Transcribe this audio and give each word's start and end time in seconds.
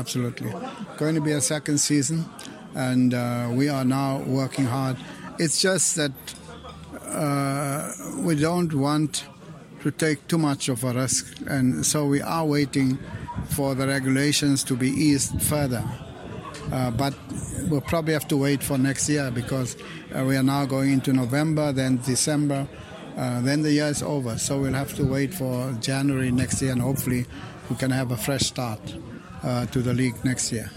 absolutely. 0.00 0.50
Going 0.96 1.14
to 1.14 1.20
be 1.20 1.32
a 1.32 1.40
second 1.42 1.78
season, 1.78 2.24
and 2.74 3.12
uh, 3.12 3.50
we 3.52 3.68
are 3.68 3.84
now 3.84 4.18
working 4.20 4.64
hard. 4.64 4.96
It's 5.38 5.60
just 5.60 5.96
that 5.96 6.12
uh, 7.04 7.92
we 8.16 8.34
don't 8.34 8.72
want 8.72 9.24
to 9.82 9.90
take 9.90 10.26
too 10.26 10.38
much 10.38 10.68
of 10.68 10.84
a 10.84 10.92
risk, 10.92 11.36
and 11.46 11.84
so 11.84 12.06
we 12.06 12.22
are 12.22 12.46
waiting 12.46 12.98
for 13.50 13.74
the 13.74 13.86
regulations 13.86 14.64
to 14.64 14.74
be 14.74 14.88
eased 14.88 15.40
further. 15.42 15.84
Uh, 16.72 16.90
but 16.90 17.14
we'll 17.68 17.80
probably 17.80 18.14
have 18.14 18.28
to 18.28 18.36
wait 18.36 18.62
for 18.62 18.78
next 18.78 19.08
year 19.08 19.30
because 19.30 19.76
uh, 20.16 20.24
we 20.24 20.36
are 20.36 20.42
now 20.42 20.64
going 20.64 20.92
into 20.92 21.12
November, 21.12 21.72
then 21.72 22.00
December, 22.06 22.66
uh, 23.16 23.40
then 23.42 23.60
the 23.62 23.72
year 23.72 23.86
is 23.86 24.02
over. 24.02 24.38
So 24.38 24.60
we'll 24.60 24.72
have 24.72 24.94
to 24.94 25.04
wait 25.04 25.34
for 25.34 25.72
January 25.80 26.30
next 26.30 26.62
year, 26.62 26.72
and 26.72 26.80
hopefully 26.80 27.26
we 27.68 27.76
can 27.76 27.90
have 27.90 28.12
a 28.12 28.16
fresh 28.16 28.42
start 28.42 28.80
Uh, 29.42 29.64
to 29.66 29.80
the 29.80 29.94
league 29.94 30.22
next 30.22 30.52
year. 30.52 30.68